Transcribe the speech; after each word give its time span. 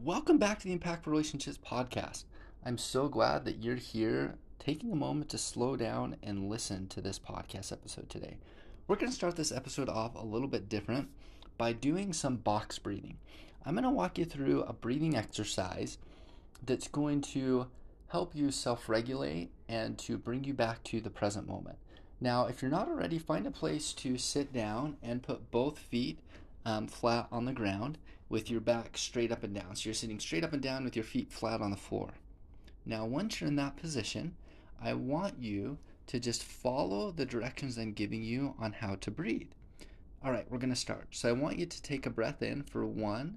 Welcome 0.00 0.38
back 0.38 0.58
to 0.58 0.68
the 0.68 0.78
Impactful 0.78 1.08
Relationships 1.08 1.58
podcast. 1.58 2.24
I'm 2.64 2.78
so 2.78 3.08
glad 3.08 3.44
that 3.44 3.62
you're 3.62 3.76
here 3.76 4.36
taking 4.58 4.90
a 4.90 4.96
moment 4.96 5.28
to 5.28 5.38
slow 5.38 5.76
down 5.76 6.16
and 6.22 6.48
listen 6.48 6.88
to 6.88 7.02
this 7.02 7.18
podcast 7.18 7.72
episode 7.72 8.08
today. 8.08 8.38
We're 8.88 8.96
going 8.96 9.10
to 9.10 9.14
start 9.14 9.36
this 9.36 9.52
episode 9.52 9.90
off 9.90 10.14
a 10.14 10.24
little 10.24 10.48
bit 10.48 10.70
different 10.70 11.10
by 11.58 11.74
doing 11.74 12.14
some 12.14 12.36
box 12.36 12.78
breathing. 12.78 13.18
I'm 13.66 13.74
going 13.74 13.84
to 13.84 13.90
walk 13.90 14.16
you 14.16 14.24
through 14.24 14.62
a 14.62 14.72
breathing 14.72 15.14
exercise 15.14 15.98
that's 16.64 16.88
going 16.88 17.20
to 17.20 17.66
help 18.08 18.34
you 18.34 18.50
self 18.50 18.88
regulate 18.88 19.50
and 19.68 19.98
to 19.98 20.16
bring 20.16 20.44
you 20.44 20.54
back 20.54 20.82
to 20.84 21.02
the 21.02 21.10
present 21.10 21.46
moment. 21.46 21.76
Now, 22.18 22.46
if 22.46 22.62
you're 22.62 22.70
not 22.70 22.88
already, 22.88 23.18
find 23.18 23.46
a 23.46 23.50
place 23.50 23.92
to 23.92 24.16
sit 24.16 24.54
down 24.54 24.96
and 25.02 25.22
put 25.22 25.50
both 25.50 25.78
feet 25.78 26.18
um, 26.64 26.86
flat 26.86 27.26
on 27.30 27.44
the 27.44 27.52
ground 27.52 27.98
with 28.32 28.50
your 28.50 28.62
back 28.62 28.96
straight 28.96 29.30
up 29.30 29.44
and 29.44 29.54
down. 29.54 29.76
So 29.76 29.90
you're 29.90 29.94
sitting 29.94 30.18
straight 30.18 30.42
up 30.42 30.54
and 30.54 30.62
down 30.62 30.84
with 30.84 30.96
your 30.96 31.04
feet 31.04 31.30
flat 31.30 31.60
on 31.60 31.70
the 31.70 31.76
floor. 31.76 32.14
Now, 32.86 33.04
once 33.04 33.38
you're 33.38 33.48
in 33.48 33.56
that 33.56 33.76
position, 33.76 34.34
I 34.82 34.94
want 34.94 35.34
you 35.38 35.76
to 36.06 36.18
just 36.18 36.42
follow 36.42 37.10
the 37.10 37.26
directions 37.26 37.76
I'm 37.76 37.92
giving 37.92 38.22
you 38.22 38.54
on 38.58 38.72
how 38.72 38.94
to 38.94 39.10
breathe. 39.10 39.50
All 40.24 40.32
right, 40.32 40.46
we're 40.48 40.56
going 40.56 40.70
to 40.70 40.76
start. 40.76 41.08
So 41.10 41.28
I 41.28 41.32
want 41.32 41.58
you 41.58 41.66
to 41.66 41.82
take 41.82 42.06
a 42.06 42.10
breath 42.10 42.42
in 42.42 42.62
for 42.62 42.86
one, 42.86 43.36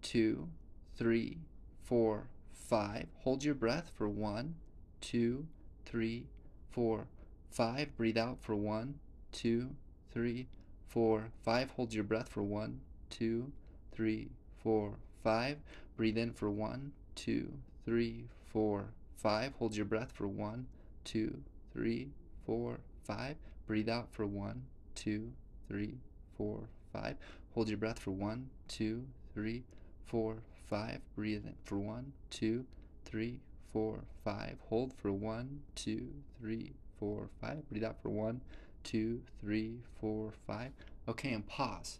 two, 0.00 0.48
three, 0.96 1.36
four, 1.82 2.28
five. 2.54 3.08
Hold 3.18 3.44
your 3.44 3.54
breath 3.54 3.92
for 3.94 4.08
one, 4.08 4.54
two, 5.02 5.46
three, 5.84 6.28
four, 6.70 7.08
five. 7.50 7.94
Breathe 7.94 8.16
out 8.16 8.38
for 8.40 8.56
one, 8.56 9.00
two, 9.32 9.68
three, 10.10 10.46
four, 10.88 11.30
five. 11.42 11.72
Hold 11.72 11.92
your 11.92 12.04
breath 12.04 12.30
for 12.30 12.42
one, 12.42 12.80
two, 13.10 13.52
three, 13.92 14.30
four, 14.62 14.94
five. 15.22 15.58
Breathe 15.96 16.18
in 16.18 16.32
for 16.32 16.50
one, 16.50 16.92
two, 17.14 17.52
three, 17.84 18.24
four, 18.52 18.90
five. 19.16 19.52
Hold 19.58 19.76
your 19.76 19.86
breath 19.86 20.12
for 20.12 20.26
one, 20.26 20.66
two, 21.04 21.42
three, 21.72 22.08
four, 22.46 22.80
five. 23.04 23.36
Breathe 23.66 23.88
out 23.88 24.08
for 24.10 24.26
one, 24.26 24.62
two, 24.94 25.32
three, 25.68 25.98
four, 26.36 26.68
five. 26.92 27.16
Hold 27.54 27.68
your 27.68 27.78
breath 27.78 27.98
for 27.98 28.12
one, 28.12 28.48
two, 28.68 29.06
three, 29.34 29.64
four, 30.06 30.38
five. 30.68 31.00
Breathe 31.14 31.44
in 31.44 31.54
for 31.64 31.78
one, 31.78 32.12
two, 32.30 32.64
three, 33.04 33.40
four, 33.72 34.04
five. 34.24 34.56
Hold 34.68 34.92
for 34.94 35.12
one, 35.12 35.60
two, 35.74 36.08
three, 36.40 36.72
four, 36.98 37.28
five. 37.40 37.68
Breathe 37.68 37.84
out 37.84 38.00
for 38.02 38.10
one, 38.10 38.40
two, 38.84 39.22
three, 39.40 39.80
four, 40.00 40.32
five. 40.46 40.72
Okay, 41.08 41.32
and 41.32 41.46
pause. 41.46 41.98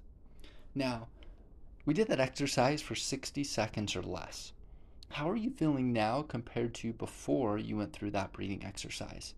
Now, 0.75 1.09
we 1.87 1.95
did 1.95 2.09
that 2.09 2.21
exercise 2.21 2.83
for 2.83 2.95
60 2.95 3.43
seconds 3.43 3.97
or 3.97 4.03
less. 4.03 4.53
How 5.11 5.31
are 5.31 5.37
you 5.37 5.51
feeling 5.51 5.93
now 5.93 6.23
compared 6.23 6.75
to 6.75 6.93
before 6.93 7.59
you 7.59 7.79
went 7.79 7.93
through 7.93 8.11
that 8.13 8.33
breathing 8.33 8.65
exercise? 8.65 9.35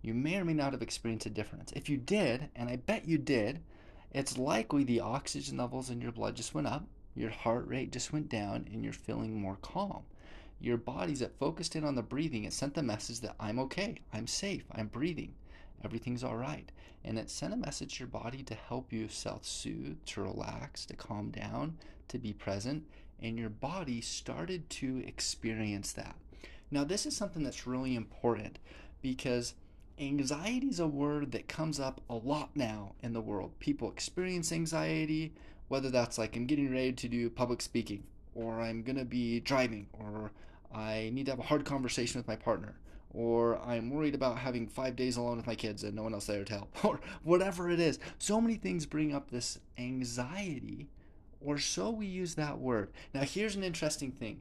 You 0.00 0.14
may 0.14 0.36
or 0.36 0.44
may 0.44 0.54
not 0.54 0.72
have 0.72 0.80
experienced 0.80 1.26
a 1.26 1.30
difference. 1.30 1.72
If 1.72 1.88
you 1.88 1.96
did, 1.96 2.48
and 2.54 2.68
I 2.68 2.76
bet 2.76 3.06
you 3.06 3.18
did, 3.18 3.60
it's 4.12 4.38
likely 4.38 4.84
the 4.84 5.00
oxygen 5.00 5.58
levels 5.58 5.90
in 5.90 6.00
your 6.00 6.12
blood 6.12 6.36
just 6.36 6.54
went 6.54 6.68
up, 6.68 6.86
your 7.14 7.30
heart 7.30 7.66
rate 7.66 7.92
just 7.92 8.12
went 8.12 8.28
down, 8.28 8.68
and 8.72 8.84
you're 8.84 8.92
feeling 8.92 9.34
more 9.34 9.58
calm. 9.60 10.04
Your 10.60 10.76
body's 10.76 11.18
that 11.18 11.38
focused 11.38 11.74
in 11.74 11.84
on 11.84 11.96
the 11.96 12.02
breathing, 12.02 12.44
it 12.44 12.52
sent 12.52 12.74
the 12.74 12.82
message 12.82 13.20
that 13.20 13.34
I'm 13.40 13.58
okay, 13.58 13.96
I'm 14.12 14.26
safe, 14.26 14.64
I'm 14.72 14.86
breathing 14.86 15.34
everything's 15.84 16.24
all 16.24 16.36
right. 16.36 16.70
And 17.04 17.18
it 17.18 17.30
sent 17.30 17.54
a 17.54 17.56
message 17.56 17.94
to 17.94 18.00
your 18.00 18.08
body 18.08 18.42
to 18.42 18.54
help 18.54 18.92
you 18.92 19.08
self 19.08 19.44
soothe, 19.44 19.98
to 20.06 20.22
relax, 20.22 20.84
to 20.86 20.96
calm 20.96 21.30
down, 21.30 21.78
to 22.08 22.18
be 22.18 22.32
present. 22.32 22.84
And 23.22 23.38
your 23.38 23.50
body 23.50 24.00
started 24.00 24.68
to 24.70 25.02
experience 25.06 25.92
that. 25.92 26.16
Now, 26.70 26.84
this 26.84 27.04
is 27.04 27.16
something 27.16 27.42
that's 27.42 27.66
really 27.66 27.96
important 27.96 28.58
because 29.02 29.54
anxiety 29.98 30.68
is 30.68 30.80
a 30.80 30.86
word 30.86 31.32
that 31.32 31.48
comes 31.48 31.78
up 31.78 32.00
a 32.08 32.14
lot 32.14 32.50
now 32.54 32.94
in 33.02 33.12
the 33.12 33.20
world. 33.20 33.58
People 33.58 33.90
experience 33.90 34.52
anxiety, 34.52 35.34
whether 35.68 35.90
that's 35.90 36.16
like 36.16 36.36
I'm 36.36 36.46
getting 36.46 36.70
ready 36.72 36.92
to 36.92 37.08
do 37.08 37.28
public 37.28 37.60
speaking, 37.60 38.04
or 38.34 38.60
I'm 38.60 38.82
going 38.82 38.96
to 38.96 39.04
be 39.04 39.40
driving, 39.40 39.88
or 39.92 40.32
I 40.74 41.10
need 41.12 41.26
to 41.26 41.32
have 41.32 41.38
a 41.40 41.44
hard 41.44 41.64
conversation 41.64 42.18
with 42.18 42.28
my 42.28 42.36
partner, 42.36 42.76
or 43.12 43.58
I'm 43.58 43.90
worried 43.90 44.14
about 44.14 44.38
having 44.38 44.66
five 44.66 44.96
days 44.96 45.16
alone 45.16 45.36
with 45.36 45.46
my 45.46 45.54
kids 45.54 45.82
and 45.82 45.94
no 45.94 46.02
one 46.02 46.14
else 46.14 46.26
there 46.26 46.44
to 46.44 46.52
help, 46.52 46.84
or 46.84 47.00
whatever 47.22 47.70
it 47.70 47.80
is. 47.80 47.98
So 48.18 48.40
many 48.40 48.56
things 48.56 48.86
bring 48.86 49.14
up 49.14 49.30
this 49.30 49.58
anxiety, 49.78 50.88
or 51.40 51.58
so 51.58 51.90
we 51.90 52.06
use 52.06 52.34
that 52.34 52.58
word. 52.58 52.90
Now, 53.14 53.22
here's 53.22 53.56
an 53.56 53.64
interesting 53.64 54.12
thing: 54.12 54.40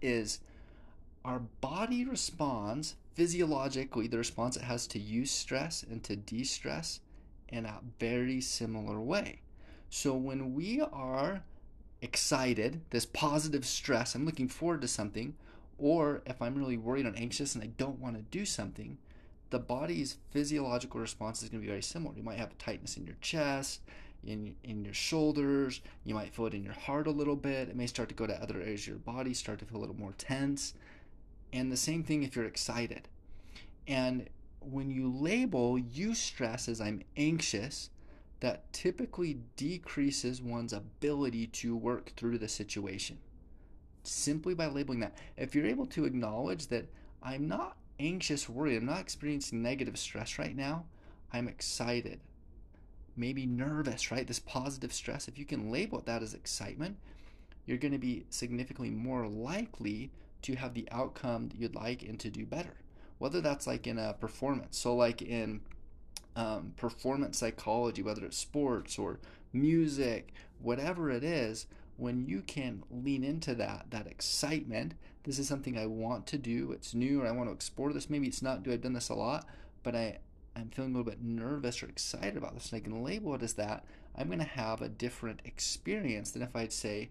is 0.00 0.40
our 1.24 1.40
body 1.60 2.04
responds 2.04 2.96
physiologically 3.14 4.06
the 4.08 4.18
response 4.18 4.56
it 4.56 4.62
has 4.62 4.86
to 4.88 4.98
eustress 4.98 5.88
and 5.88 6.02
to 6.02 6.16
distress 6.16 7.00
in 7.48 7.66
a 7.66 7.80
very 8.00 8.40
similar 8.40 9.00
way. 9.00 9.40
So 9.90 10.14
when 10.14 10.54
we 10.54 10.80
are 10.80 11.42
excited, 12.00 12.80
this 12.90 13.06
positive 13.06 13.66
stress, 13.66 14.14
I'm 14.14 14.24
looking 14.24 14.48
forward 14.48 14.80
to 14.80 14.88
something, 14.88 15.34
or 15.78 16.22
if 16.26 16.40
I'm 16.40 16.54
really 16.54 16.76
worried 16.76 17.06
and 17.06 17.18
anxious 17.18 17.54
and 17.54 17.64
I 17.64 17.68
don't 17.78 17.98
want 17.98 18.16
to 18.16 18.22
do 18.22 18.44
something, 18.44 18.98
the 19.50 19.58
body's 19.58 20.16
physiological 20.30 21.00
response 21.00 21.42
is 21.42 21.48
going 21.48 21.60
to 21.60 21.66
be 21.66 21.70
very 21.70 21.82
similar. 21.82 22.16
You 22.16 22.22
might 22.22 22.38
have 22.38 22.56
tightness 22.58 22.96
in 22.96 23.06
your 23.06 23.16
chest, 23.20 23.82
in 24.24 24.54
in 24.64 24.84
your 24.84 24.94
shoulders. 24.94 25.80
You 26.04 26.14
might 26.14 26.34
feel 26.34 26.46
it 26.46 26.54
in 26.54 26.64
your 26.64 26.72
heart 26.72 27.06
a 27.06 27.10
little 27.10 27.36
bit. 27.36 27.68
It 27.68 27.76
may 27.76 27.86
start 27.86 28.08
to 28.08 28.14
go 28.14 28.26
to 28.26 28.42
other 28.42 28.60
areas 28.60 28.82
of 28.82 28.88
your 28.88 28.96
body, 28.96 29.34
start 29.34 29.58
to 29.58 29.64
feel 29.64 29.78
a 29.78 29.80
little 29.80 29.98
more 29.98 30.14
tense. 30.16 30.74
And 31.52 31.70
the 31.70 31.76
same 31.76 32.02
thing 32.02 32.22
if 32.22 32.34
you're 32.34 32.46
excited. 32.46 33.08
And 33.86 34.28
when 34.60 34.90
you 34.90 35.12
label 35.12 35.78
eustress 35.78 36.68
as 36.68 36.80
I'm 36.80 37.02
anxious, 37.16 37.90
that 38.40 38.72
typically 38.72 39.38
decreases 39.56 40.40
one's 40.40 40.72
ability 40.72 41.48
to 41.48 41.76
work 41.76 42.12
through 42.16 42.38
the 42.38 42.48
situation 42.48 43.18
simply 44.02 44.54
by 44.54 44.66
labeling 44.66 45.00
that. 45.00 45.16
If 45.36 45.54
you're 45.54 45.66
able 45.66 45.86
to 45.86 46.04
acknowledge 46.04 46.68
that 46.68 46.86
I'm 47.22 47.48
not 47.48 47.76
anxious, 47.98 48.48
worried, 48.48 48.76
I'm 48.76 48.86
not 48.86 49.00
experiencing 49.00 49.62
negative 49.62 49.98
stress 49.98 50.38
right 50.38 50.56
now, 50.56 50.84
I'm 51.32 51.48
excited, 51.48 52.20
maybe 53.16 53.46
nervous, 53.46 54.10
right? 54.10 54.26
This 54.26 54.40
positive 54.40 54.92
stress, 54.92 55.28
if 55.28 55.38
you 55.38 55.44
can 55.44 55.70
label 55.70 56.02
that 56.04 56.22
as 56.22 56.34
excitement, 56.34 56.96
you're 57.64 57.78
going 57.78 57.92
to 57.92 57.98
be 57.98 58.26
significantly 58.28 58.90
more 58.90 59.26
likely 59.26 60.10
to 60.42 60.56
have 60.56 60.74
the 60.74 60.88
outcome 60.90 61.48
that 61.48 61.58
you'd 61.58 61.74
like 61.74 62.02
and 62.02 62.18
to 62.20 62.30
do 62.30 62.44
better. 62.44 62.74
Whether 63.18 63.40
that's 63.40 63.66
like 63.66 63.86
in 63.86 63.98
a 63.98 64.14
performance, 64.14 64.76
so 64.76 64.96
like 64.96 65.22
in 65.22 65.60
um, 66.34 66.72
performance 66.76 67.38
psychology, 67.38 68.02
whether 68.02 68.24
it's 68.24 68.38
sports 68.38 68.98
or 68.98 69.20
music, 69.52 70.32
whatever 70.60 71.10
it 71.10 71.22
is, 71.22 71.66
when 71.96 72.26
you 72.26 72.40
can 72.42 72.82
lean 72.90 73.24
into 73.24 73.54
that 73.54 73.86
that 73.90 74.06
excitement 74.06 74.94
this 75.24 75.38
is 75.38 75.48
something 75.48 75.78
i 75.78 75.86
want 75.86 76.26
to 76.26 76.38
do 76.38 76.72
it's 76.72 76.94
new 76.94 77.22
or 77.22 77.26
i 77.26 77.30
want 77.30 77.48
to 77.48 77.54
explore 77.54 77.92
this 77.92 78.10
maybe 78.10 78.26
it's 78.26 78.42
not 78.42 78.62
do 78.62 78.72
i've 78.72 78.80
done 78.80 78.92
this 78.92 79.08
a 79.08 79.14
lot 79.14 79.46
but 79.82 79.94
i 79.94 80.18
i'm 80.56 80.68
feeling 80.68 80.94
a 80.94 80.98
little 80.98 81.10
bit 81.10 81.22
nervous 81.22 81.82
or 81.82 81.86
excited 81.86 82.36
about 82.36 82.54
this 82.54 82.72
and 82.72 82.80
i 82.80 82.84
can 82.84 83.02
label 83.02 83.34
it 83.34 83.42
as 83.42 83.54
that 83.54 83.84
i'm 84.16 84.26
going 84.26 84.38
to 84.38 84.44
have 84.44 84.80
a 84.80 84.88
different 84.88 85.40
experience 85.44 86.30
than 86.30 86.42
if 86.42 86.54
i'd 86.56 86.72
say 86.72 87.10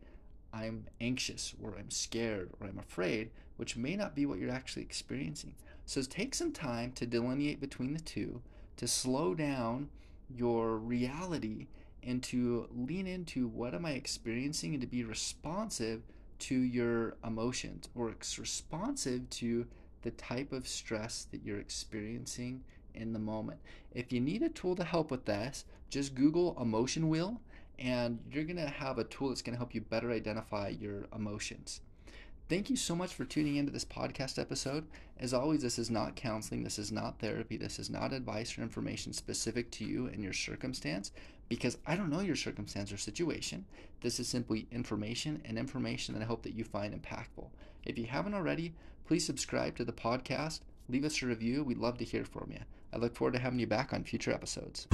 i'm 0.54 0.86
anxious 1.00 1.54
or 1.62 1.76
i'm 1.78 1.90
scared 1.90 2.50
or 2.60 2.68
i'm 2.68 2.80
afraid 2.80 3.30
which 3.62 3.78
may 3.78 3.96
not 3.96 4.16
be 4.16 4.26
what 4.26 4.40
you're 4.40 4.50
actually 4.50 4.82
experiencing. 4.82 5.54
So 5.86 6.02
take 6.02 6.34
some 6.34 6.52
time 6.52 6.94
to 6.94 7.06
delineate 7.06 7.62
between 7.62 7.94
the 7.94 8.00
two 8.00 8.42
to 8.78 8.88
slow 8.88 9.36
down 9.36 9.90
your 10.36 10.78
reality 10.78 11.68
and 12.04 12.22
to 12.24 12.68
lean 12.72 13.08
into 13.08 13.48
what 13.48 13.74
am 13.74 13.86
I 13.86 13.92
experiencing 13.92 14.74
and 14.74 14.82
to 14.82 14.88
be 14.88 15.04
responsive 15.04 16.02
to 16.40 16.56
your 16.56 17.16
emotions 17.26 17.90
or 17.94 18.08
responsive 18.08 19.30
to 19.30 19.68
the 20.02 20.12
type 20.12 20.52
of 20.52 20.68
stress 20.68 21.28
that 21.32 21.44
you're 21.44 21.60
experiencing 21.60 22.64
in 22.96 23.14
the 23.14 23.20
moment. 23.20 23.60
If 23.94 24.12
you 24.12 24.20
need 24.20 24.42
a 24.42 24.50
tool 24.50 24.76
to 24.76 24.84
help 24.84 25.12
with 25.12 25.26
this, 25.26 25.66
just 25.90 26.16
Google 26.16 26.58
emotion 26.60 27.10
wheel 27.10 27.42
and 27.78 28.20
you're 28.32 28.44
going 28.44 28.58
to 28.58 28.68
have 28.68 28.98
a 28.98 29.04
tool 29.04 29.30
that's 29.30 29.42
going 29.42 29.54
to 29.54 29.60
help 29.60 29.74
you 29.74 29.82
better 29.82 30.12
identify 30.12 30.70
your 30.70 31.08
emotions. 31.16 31.82
Thank 32.52 32.70
you 32.70 32.76
so 32.76 32.98
much 32.98 33.14
for 33.14 33.24
tuning 33.24 33.56
into 33.56 33.72
this 33.72 33.86
podcast 33.86 34.38
episode. 34.38 34.86
As 35.18 35.34
always, 35.34 35.62
this 35.62 35.80
is 35.80 35.90
not 35.90 36.18
counseling, 36.18 36.66
this 36.66 36.78
is 36.78 36.92
not 36.92 37.18
therapy, 37.18 37.56
this 37.56 37.80
is 37.80 37.90
not 37.90 38.12
advice 38.12 38.58
or 38.58 38.62
information 38.62 39.14
specific 39.14 39.72
to 39.72 39.86
you 39.86 40.08
and 40.08 40.22
your 40.22 40.34
circumstance 40.34 41.14
because 41.48 41.78
I 41.88 41.96
don't 41.96 42.10
know 42.10 42.20
your 42.20 42.36
circumstance 42.36 42.92
or 42.92 42.98
situation. 42.98 43.64
This 44.02 44.20
is 44.20 44.28
simply 44.28 44.68
information 44.70 45.42
and 45.46 45.58
information 45.58 46.14
that 46.14 46.24
I 46.24 46.28
hope 46.28 46.44
that 46.44 46.54
you 46.54 46.66
find 46.66 46.94
impactful. 46.94 47.48
If 47.86 47.98
you 47.98 48.08
haven't 48.08 48.34
already, 48.34 48.74
please 49.08 49.26
subscribe 49.26 49.78
to 49.78 49.86
the 49.86 49.94
podcast, 49.94 50.60
leave 50.90 51.06
us 51.06 51.22
a 51.22 51.28
review. 51.28 51.64
We'd 51.64 51.78
love 51.78 52.00
to 52.00 52.04
hear 52.04 52.26
from 52.26 52.50
you. 52.52 52.60
I 52.92 52.98
look 52.98 53.16
forward 53.16 53.36
to 53.36 53.40
having 53.40 53.60
you 53.60 53.68
back 53.68 53.94
on 53.94 54.04
future 54.04 54.34
episodes. 54.34 54.90